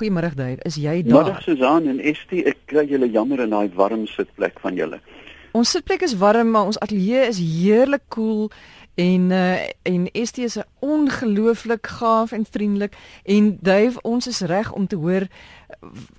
[0.00, 1.26] Goeiemôre Dave, is jy daar?
[1.26, 5.00] Middag Susan en Estie, ek kry julle jammer in daai warm sitplek van julle.
[5.52, 8.52] Ons sitplek is warm, maar ons ateljee is heerlik koel cool
[9.00, 14.86] en uh, en Estie is ongelooflik gaaf en vriendelik en Dave, ons is reg om
[14.86, 15.26] te hoor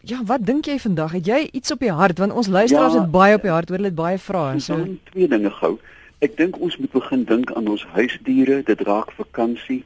[0.02, 1.16] ja, wat dink jy vandag?
[1.18, 3.70] Het jy iets op die hart want ons luisteraars ja, het baie op die hart,
[3.70, 4.60] hoor hulle het baie vrae.
[4.60, 4.78] So
[5.12, 5.78] twee dinge gou.
[6.22, 9.82] Ek dink ons moet begin dink aan ons huisdiere, dit raak vakansie.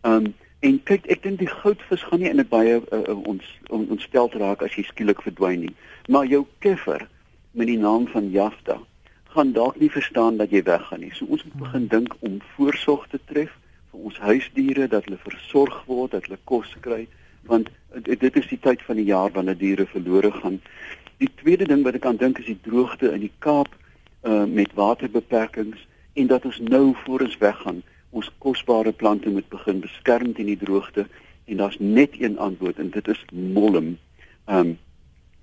[0.00, 0.32] Um
[0.64, 4.62] En kyk, ek dink die goudvis gaan nie in 'n baie uh, ons ontstel raak
[4.64, 5.74] as jy skielik verdwyn nie.
[6.08, 7.04] Maar jou keffer
[7.52, 8.78] met die naam van Jafta
[9.34, 11.12] gaan dalk nie verstaan dat jy weggaan nie.
[11.12, 13.52] So ons moet begin dink om voorsorg te tref
[13.90, 17.06] vir ons huisdiere dat hulle versorg word, dat hulle kos kry,
[17.50, 17.68] want
[18.08, 20.60] dit is die tyd van die jaar wanneer diere verlore gaan.
[21.20, 23.68] Die tweede ding wat ek aan dink is die droogte in die Kaap
[24.24, 27.82] uh, met waterbeperkings en dat ons nou voor ons weggaan
[28.14, 31.06] ons kosbare plante moet begin beskerm teen die droogte
[31.44, 33.96] en daar's net een antwoord en dit is molm.
[34.46, 34.76] Um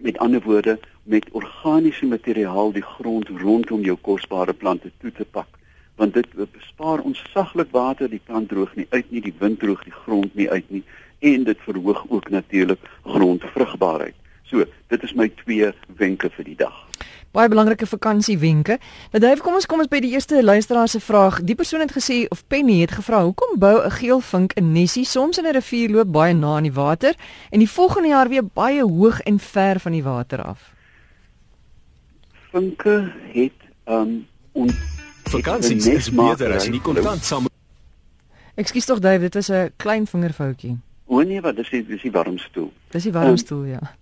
[0.02, 5.60] met ander woorde met organiese materiaal die grond rondom jou kosbare plante toe te pak
[5.96, 9.84] want dit bespaar ons saglik water die plant droog nie uit nie die wind droog
[9.86, 10.84] die grond nie uit nie
[11.34, 14.16] en dit verhoog ook natuurlik grondvrugbaarheid.
[14.50, 15.70] So, dit is my twee
[16.02, 16.91] wenke vir die dag
[17.32, 18.78] baie belangrike vakansiewenke.
[19.12, 21.42] Nou Dave, kom ons kom ons by die eerste luisteraar se vraag.
[21.48, 25.38] Die persoon het gesê of Penny het gevra, "Hoekom bou 'n geelvink 'n nesie soms
[25.38, 27.16] in 'n rivier loop baie na aan die water
[27.50, 30.74] en die volgende jaar weer baie hoog en ver van die water af?"
[32.52, 34.74] Vinke het um ons
[35.24, 37.46] vakansies is beter as nie kontant saam
[38.56, 40.78] Ekskuus tog Dave, dit was 'n klein vingerfoutjie.
[41.06, 42.72] O nee, wat dis die dis die warmstoel.
[42.90, 43.96] Dis die warmstoel, um, ja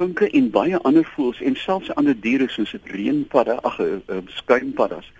[0.00, 4.22] vinke en baie ander voëls en selfs ander diere soos dit reënpadda, ag uh, uh,
[4.40, 5.10] skuimpaddas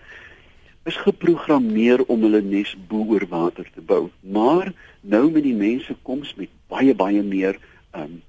[0.89, 4.07] is geprogrammeer om hulle nes bo oor water te bou.
[4.21, 4.71] Maar
[5.01, 7.59] nou met die mense koms met baie baie meer
[7.97, 8.21] um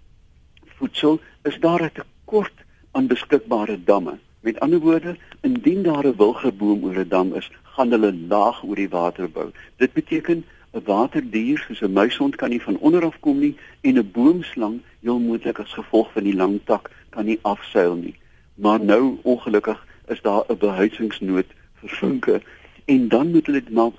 [0.76, 4.18] voedsel, is daar 'n tekort aan beskikbare damme.
[4.40, 8.76] Met ander woorde, indien daar 'n wilgerboom oor 'n dam is, gaan hulle laag oor
[8.76, 9.48] die water bou.
[9.76, 10.44] Dit beteken
[10.74, 14.80] 'n waterdier soos 'n muishond kan nie van onder af kom nie en 'n boomslang
[15.00, 18.16] heel moontlik as gevolg van die lang tak kan nie afseil nie.
[18.54, 21.50] Maar nou ongelukkig is daar 'n behuisingsnood
[21.80, 22.42] vir vinke
[22.84, 23.92] en dan moet hulle nou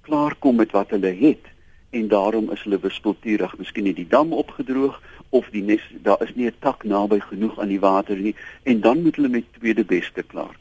[0.00, 1.44] klaar kom met wat hulle het
[1.90, 6.34] en daarom is hulle wispelturig, miskien het die dam opgedroog of die nes daar is
[6.34, 9.84] nie 'n tak naby genoeg aan die water nie en dan moet hulle met tweede
[9.84, 10.56] beste klaar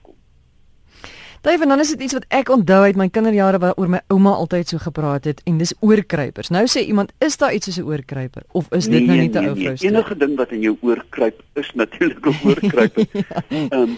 [1.46, 4.68] en dan is dit iets wat ek onthou uit my kinderjare waaroor my ouma altyd
[4.68, 6.50] so gepraat het en dis oorkruipers.
[6.50, 9.34] Nou sê iemand, is daar iets soos 'n oorkruiper of is dit nee, nou net
[9.34, 9.76] 'n nee, ou vrou?
[9.80, 13.06] Nee, enige ding wat in jou oor kruip is natuurlik 'n oorkruiper.
[13.50, 13.78] Ehm ja.
[13.78, 13.98] um,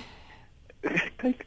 [1.16, 1.46] kyk,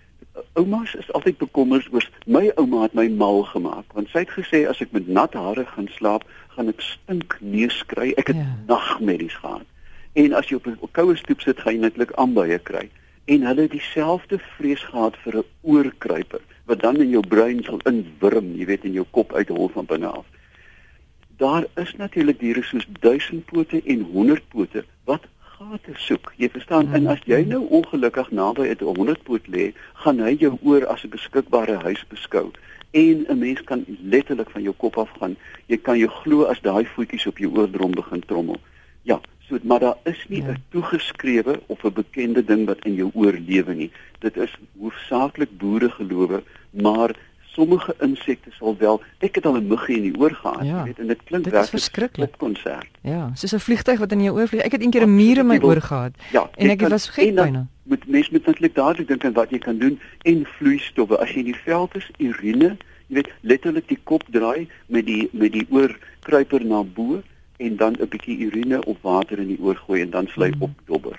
[0.52, 4.68] oumas is altyd bekommerd oor my ouma het my mal gemaak want sy het gesê
[4.68, 8.12] as ek met nat hare gaan slaap, gaan ek stink neus kry.
[8.16, 8.56] Ek het ja.
[8.66, 9.68] nagmerries gehad.
[10.12, 12.90] En as jy op 'n koue stoep sit, gaan jy netlik aanbuie kry
[13.30, 17.80] en hulle het dieselfde vrees gehad vir 'n oorkruiper wat dan in jou brein sal
[17.90, 20.26] inwurm, jy weet in jou kop uithol van binne af.
[21.36, 26.32] Daar is natuurlik diere soos duisendpote en honderdpote wat gate soek.
[26.36, 30.86] Jy verstaan, en as jy nou ongelukkig naby 'n honderdpoot lê, gaan hy jou oor
[30.86, 32.50] as 'n beskikbare huis beskou
[32.90, 35.36] en 'n mens kan letterlik van jou kop af gaan.
[35.66, 38.60] Jy kan jou glo as daai voetjies op jou oordrom begin trommel.
[39.02, 39.20] Ja,
[39.60, 40.56] So maar daar is nie 'n ja.
[40.68, 43.90] toegeskrewe of 'n bekende ding wat in jou oorlewe nie.
[44.18, 49.02] Dit is hoofsaaklik boere gelowe, maar sommige insekte sal wel.
[49.18, 52.34] Ek het al 'n muggie in die oor gehad, ja, weet en dit klink verskriklik
[52.36, 52.88] konsert.
[53.00, 54.62] Ja, soos 'n vliegtyg wat in jou oor vlieg.
[54.62, 56.12] Ek het eendag 'n muur in my oor gehad.
[56.32, 57.66] Ja, en ek kan, was gek byna.
[57.82, 61.18] Moet mens moet natuurlik dadelik dink aan wat jy kan doen en vloeistowwe.
[61.18, 65.28] As jy in die veld is, urine, jy weet letterlik die kop draai met die
[65.32, 67.22] met die oor kruiper na bo
[67.60, 70.62] en dan 'n bietjie urine of water in die oor gooi en dan vlei mm.
[70.62, 71.18] op dobber.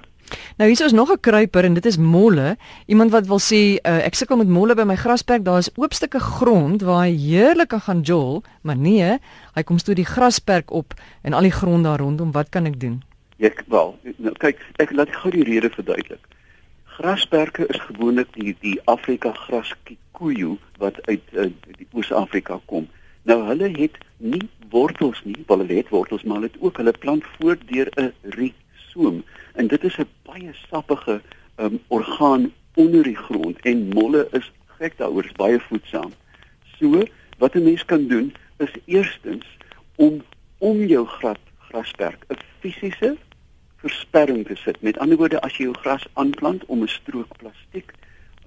[0.58, 2.58] Nou hier is nog 'n kruiper en dit is molle.
[2.86, 5.46] Iemand wat wil sê uh, ek sukkel met molle by my grasperk.
[5.46, 9.18] Daar is oop stukke grond waar hy heerlik kan gaan jol, maar nee,
[9.54, 12.32] hy kom stoot die grasperk op en al die grond daar rondom.
[12.32, 13.04] Wat kan ek doen?
[13.38, 16.22] Ek wel, nou kyk, ek laat gou die rede verduidelik.
[16.86, 22.88] Grasperke is gewoonlik die die Afrika gras kikuyu wat uit uh, die Oos-Afrika kom.
[23.24, 26.94] Nou hulle het nie wortels nie, wel hulle het wortels, maar hulle het ook hulle
[27.04, 29.24] plant voort deur 'n risoom
[29.54, 31.22] en dit is 'n baie sappige
[31.58, 36.12] um, orgaan onder die grond en molle is gek daaroor, is baie voedsaam.
[36.80, 37.04] So,
[37.38, 39.46] wat 'n mens kan doen is eerstens
[39.96, 40.24] om
[40.58, 43.18] om jou gras grasperk 'n fisiese
[43.78, 44.82] versperring te sit.
[44.82, 47.94] Met ander woorde, as jy jou gras aanplant om 'n strook plastiek,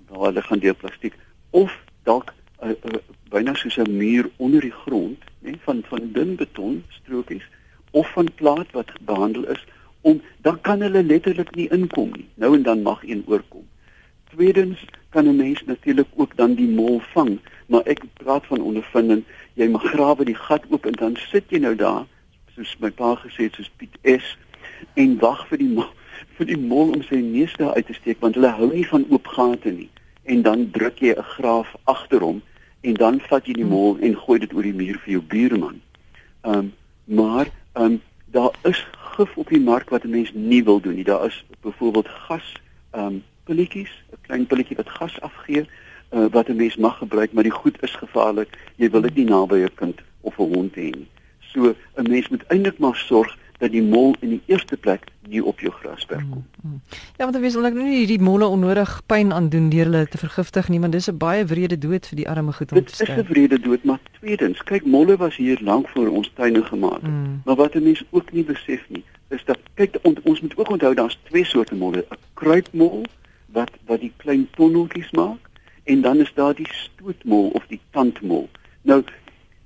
[0.08, 1.14] waar hulle gaan deur plastiek
[1.50, 1.72] of
[2.02, 4.73] dalk uh, uh, byna soos 'n muur onder die
[5.82, 7.48] van van dun beton strokies
[7.90, 9.64] of van plaat wat behandel is
[10.00, 12.28] om dan kan hulle letterlik nie inkom nie.
[12.34, 13.66] Nou en dan mag een oorkom.
[14.30, 19.24] Tweedens kan 'n mens natuurlik ook dan die mol vang, maar ek praat van ondervinding.
[19.54, 22.06] Jy mag grawe die gat oop en dan sit jy nou daar
[22.54, 24.36] soos my pa gesê het soos Piet S
[24.94, 25.90] en wag vir die mol,
[26.36, 29.06] vir die mol om sy neus daar uit te steek want hulle hou nie van
[29.08, 29.90] oop gate nie.
[30.22, 32.42] En dan druk jy 'n graaf agter hom
[32.84, 35.80] en dan vat jy die mol en gooi dit oor die muur vir jou buurman.
[36.44, 36.72] Ehm um,
[37.04, 38.00] maar ehm um,
[38.34, 38.80] daar is
[39.16, 41.04] gif op die mark wat 'n mens nie wil doen nie.
[41.04, 42.52] Daar is byvoorbeeld gas
[42.90, 45.66] ehm um, pilletjies, 'n klein pilletjie wat gas afgee
[46.10, 48.48] uh, wat 'n mens mag gebruik, maar die goed is gevaarlik.
[48.76, 51.08] Jy wil dit nie naby 'n kind of 'n hond hê nie.
[51.40, 55.40] So 'n mens moet eintlik maar sorg dat die mol in die eerste plek nie
[55.40, 56.44] op jou grasperk kom.
[56.60, 56.80] Mm, mm.
[57.16, 60.04] Ja, want dan wees omdat nou nie hierdie molle onnodig pyn aan doen deur hulle
[60.12, 62.88] te vergiftig nie, want dis 'n baie wrede dood vir die arme goed om dit
[62.88, 63.16] te sterf.
[63.16, 66.62] Dit is 'n wrede dood, maar tweedens, kyk molle was hier lank voor ons tuine
[66.62, 67.02] gemaak.
[67.02, 67.40] Mm.
[67.44, 70.70] Maar wat 'n mens ook nie besef nie, is dat kyk on, ons moet ook
[70.70, 73.04] onthou daar's twee soorte molle, 'n kruipmol
[73.46, 75.40] wat wat die klein tonneltjies maak
[75.84, 78.48] en dan is daar die stootmol of die tandmol.
[78.82, 79.02] Nou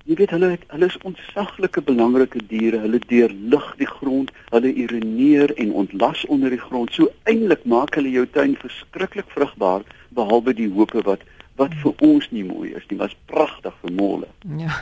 [0.08, 2.80] jy weet hulle hulle is ontsaglike belangrike diere.
[2.80, 6.94] Hulle deurlig die grond, hulle urineer en ontlas onder die grond.
[6.96, 9.84] So eintlik maak hulle jou tuin verskriklik vrugbaar
[10.16, 11.26] behalwe die hope wat
[11.58, 14.28] wat vir ons nie mooi is nie, was pragtig vir molle.
[14.60, 14.76] Ja.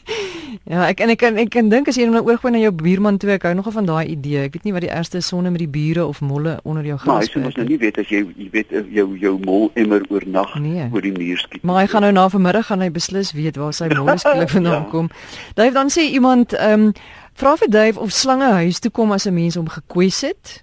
[0.72, 3.18] ja, ek en ek kan ek kan dink as jy nou oorgooi na jou buurman
[3.18, 4.44] toe, ek hou nogal van daai idee.
[4.46, 6.98] Ek weet nie wat die ergste is sonde met die bure of molle onder jou
[7.02, 7.16] gras.
[7.16, 10.06] Maar jy moet nou nie weet as jy jy weet eh, jou jou mol immer
[10.14, 10.86] oornag nee.
[10.92, 11.64] oor die muur skiet.
[11.66, 14.84] Maar hy gaan nou na vanmiddag gaan hy beslis weet waar sy molle skielik vandaan
[14.84, 14.90] ja.
[14.92, 15.10] kom.
[15.58, 16.92] Dave dan sê iemand ehm um,
[17.34, 20.60] vra vir Dave of slange huis toe kom as 'n mens hom gekwes het.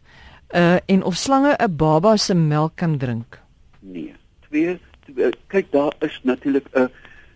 [0.56, 3.42] Uh en of slange 'n baba se melk kan drink.
[3.80, 4.16] Nee.
[4.48, 4.80] Twee
[5.48, 6.90] kyk daar is natuurlik 'n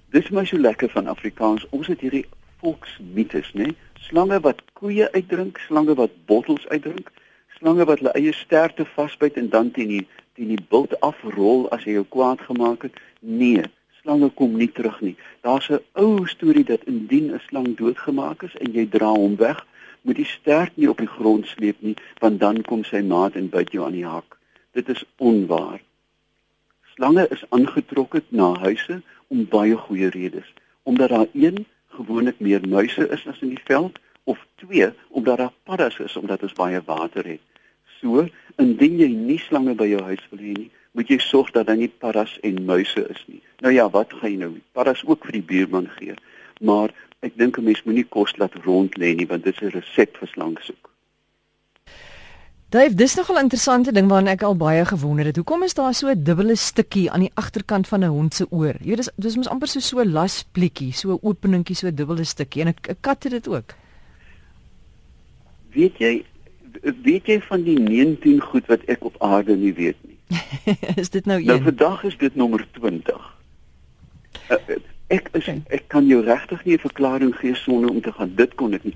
[0.10, 1.66] dis my so lekker van Afrikaans.
[1.69, 2.25] Ons het hierdie
[2.62, 3.75] volksmites, né?
[3.94, 7.12] Slange wat koeie uitdrink, slange wat bottels uitdrink,
[7.57, 11.83] slange wat hulle eie sterte vasbyt en dan teen die teen die bult afrol as
[11.88, 12.98] jy jou kwaad gemaak het.
[13.19, 13.63] Nee,
[14.01, 15.16] slange kom nie terug nie.
[15.42, 19.66] Daar's 'n ou storie dat indien 'n slang doodgemaak is en jy dra hom weg,
[20.01, 23.50] moet die stert nie op die grond sleep nie, want dan kom sy maat en
[23.50, 24.38] byt jou aan die hak.
[24.71, 25.81] Dit is onwaar.
[26.95, 30.53] Slange is aangetrokke na huise om baie goeie redes.
[30.83, 31.65] Omdat daar een
[31.97, 36.45] gewoonlik meer muise is as in die veld of twee omdat daar paddas is omdat
[36.47, 37.44] ons baie water het.
[38.00, 38.24] So,
[38.63, 41.81] indien jy nie slange by jou huis wil hê nie, moet jy sorg dat daar
[41.83, 43.44] nie paddas en muise is nie.
[43.59, 44.53] Nou ja, wat gaan jy nou?
[44.71, 46.15] Paddas ook vir die buurman gee.
[46.63, 46.95] Maar
[47.27, 50.15] ek dink 'n mens moenie kos laat rond lê nie want dit is 'n resep
[50.15, 50.94] vir slangsoek.
[52.75, 55.36] Dave, dis nogal 'n interessante ding waarna ek al baie gewonder het.
[55.36, 58.75] Hoekom is daar so 'n dubbele stukkie aan die agterkant van 'n hond se oor?
[58.81, 61.95] Jy weet dis dis mos amper so so 'n lasplekkie, so 'n openingkie, so 'n
[61.95, 63.75] dubbele stukkie en 'n kat het dit ook.
[65.72, 66.25] Weet jy
[67.04, 70.18] weet jy van die 19 goed wat ek op aarde nie weet nie?
[71.01, 71.63] is dit nou, nou een?
[71.63, 73.36] Nou vandag is dit nommer 20.
[74.50, 74.57] Uh,
[75.07, 78.56] ek is ek kan jou regtig nie 'n verklaring gee sonder om te gaan dit
[78.56, 78.95] kon ek nie.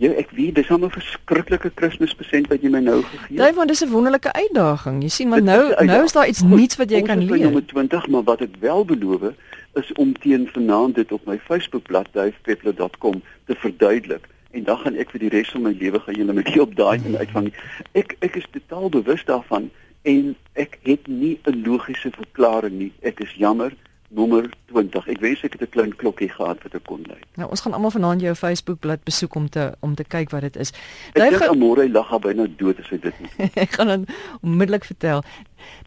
[0.00, 3.36] Ja, ek weet, dis 'n verskriklike Kerspresent wat jy my nou gegee het.
[3.36, 5.02] Daai van dis 'n wonderlike uitdaging.
[5.02, 7.46] Jy sien, maar nou nou is daar iets nuuts wat jy kan leer.
[7.46, 9.32] Ons is by 20, maar wat ek wel beloof
[9.74, 15.10] is om teen vanaand dit op my Facebookblad duifpeppler.com te verduidelik en dan gaan ek
[15.10, 17.52] vir die res van my lewe gaan julle met die op daai en uitvang.
[17.92, 19.70] Ek ek is totaal bewus daarvan
[20.02, 22.92] en ek het nie 'n logiese verklaring nie.
[23.02, 23.72] Ek is jammer
[24.10, 25.06] nommer 20.
[25.08, 27.18] Ek wens ek het 'n klein klokkie gehad wat ek kon lui.
[27.36, 30.40] Nou ons gaan almal vanaand jou Facebook bladsy besoek om te om te kyk wat
[30.40, 30.72] dit is.
[31.12, 33.50] Dave gaan môre lag hy byna dood as hy dit nie.
[33.54, 34.06] ek gaan dan
[34.42, 35.22] onmiddellik vertel.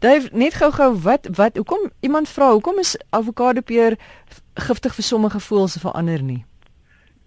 [0.00, 3.96] Dave, net gou-gou wat wat hoekom iemand vra hoekom is avokado peer
[4.54, 6.44] giftig vir sommige voëls en vir ander nie?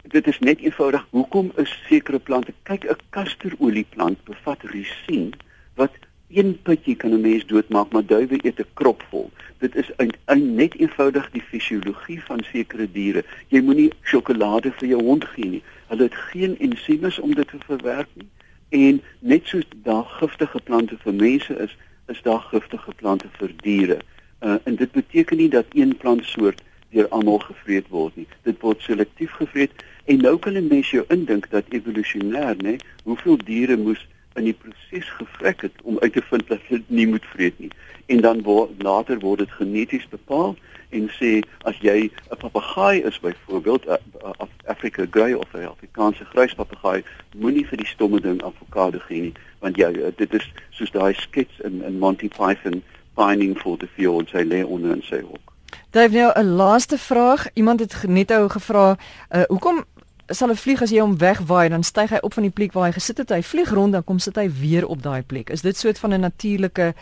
[0.08, 5.34] Dit is net eenvoudig hoekom is sekere plante kyk 'n kasterolie-plant bevat risien
[5.76, 5.92] wat
[6.30, 9.32] een pitjie kan 'n mens doodmaak, maar duwe eet 'n krop vol.
[9.58, 13.24] Dit is een, een net eenvoudig die fisiologie van sekere diere.
[13.48, 15.64] Jy moenie sjokolade vir jou hond gee nie.
[15.88, 18.30] Hulle het geen ensieme om dit te verwerk nie.
[18.70, 24.00] En net soos daar giftige plante vir mense is, is daar giftige plante vir diere.
[24.42, 28.28] Uh, en dit beteken nie dat een plantsoort deur almal gevreet word nie.
[28.44, 29.72] Dit word selektief gevreet
[30.06, 34.54] en nou kan 'n mens jou indink dat evolusionêr, nê, hoeveel diere moes in die
[34.54, 37.72] proses gevrek het om uit te vind dat dit nie moet vreet nie.
[38.06, 40.56] En dan word later word dit geneties bepaal
[40.90, 41.32] en sê
[41.70, 47.04] as jy 'n papegaai is byvoorbeeld 'n Afrika grey of 'n Afrikaanse grys papegaai,
[47.36, 51.60] moenie vir die stomme ding avokado gee nie, want jy dit is soos daai skets
[51.64, 52.84] in in Monty Python
[53.16, 55.54] finding for the field sy lê onder sy hok.
[55.92, 57.48] Daar is nou 'n laaste vraag.
[57.54, 58.98] Iemand het net ou gevra,
[59.32, 59.86] uh, hoekom
[60.28, 62.86] sal 'n vlieg as jy hom wegwaai, dan styg hy op van die plek waar
[62.86, 65.50] hy gesit het, hy vlieg rond dan kom sit hy weer op daai plek.
[65.50, 66.94] Is dit soort van 'n natuurlike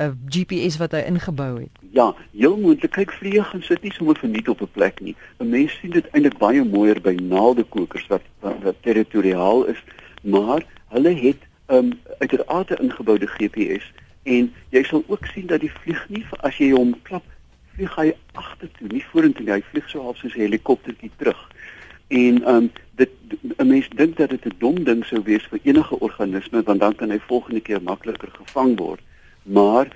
[0.00, 1.70] uh, GPS wat hy ingebou het?
[1.90, 2.90] Ja, heel moontlik.
[2.90, 5.16] Kyk vliege gaan sit nie sommer verniet op 'n plek nie.
[5.38, 9.82] 'n Mens sien dit eintlik baie mooier by naaldekokers wat wat, wat territoriaal is,
[10.22, 15.72] maar hulle het um, uiteraard 'n ingeboude GPS en jy sal ook sien dat die
[15.72, 17.24] vlieg nie as jy hom klap
[17.74, 19.52] vlieg hy agtertoe, nie vorentoe nie.
[19.52, 21.50] Hy vlieg so half soos 'n helikoptertjie terug.
[22.08, 23.10] En um, dit
[23.56, 26.94] 'n mens dink dat dit 'n dom ding sou wees vir enige organisme want dan
[26.94, 29.00] kan hy volgende keer makliker gevang word.
[29.42, 29.86] Maar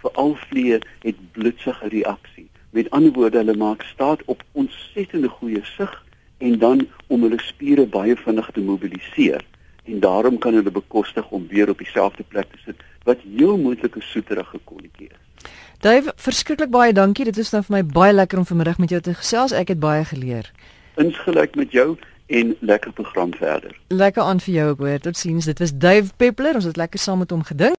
[0.00, 2.48] vir al vliee het bloedsige reaksie.
[2.70, 6.04] Met ander woorde, hulle maak staat op ontsettende goeie sig
[6.38, 9.44] en dan om hulle spiere baie vinnig te mobiliseer.
[9.84, 13.96] En daarom kan hulle bekostig om weer op dieselfde plek te sit wat heel moontlik
[13.96, 15.50] 'n soeterige kolletjie is.
[15.80, 17.24] Dave, verskriklik baie dankie.
[17.24, 19.52] Dit is nou vir my baie lekker om vanmiddag met jou te gesels.
[19.52, 20.50] Ek het baie geleer.
[20.98, 23.78] Insgelyk met jou en lekker program verder.
[23.88, 24.98] Lekker aan vir jou ook hoor.
[24.98, 25.44] Totsiens.
[25.44, 26.54] Dit was Dave Peppler.
[26.54, 27.76] Ons het lekker saam met hom gedink.